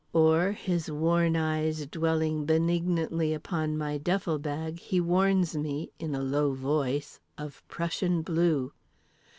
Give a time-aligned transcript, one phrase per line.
[0.13, 6.23] Or, his worn eyes dwelling benignantly upon my duffle bag, he warns me (in a
[6.23, 8.73] low voice) of Prussian Blue.